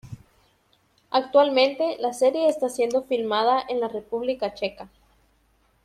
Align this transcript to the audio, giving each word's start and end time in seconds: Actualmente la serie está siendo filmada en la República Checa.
Actualmente 1.11 1.97
la 1.99 2.11
serie 2.13 2.49
está 2.49 2.69
siendo 2.69 3.03
filmada 3.03 3.63
en 3.69 3.79
la 3.79 3.87
República 3.87 4.51
Checa. 4.55 4.89